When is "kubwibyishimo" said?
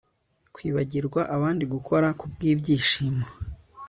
2.19-3.25